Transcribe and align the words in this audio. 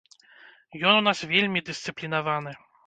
Ён 0.93 1.03
у 1.03 1.05
нас 1.09 1.23
вельмі 1.35 1.65
дысцыплінаваны. 1.71 2.61